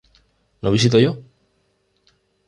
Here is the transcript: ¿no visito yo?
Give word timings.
¿no 0.61 0.73
visito 0.75 0.97
yo? 1.03 1.11